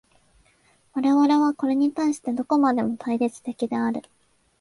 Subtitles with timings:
[0.93, 4.01] 我々はこれに対してどこまでも対立的である。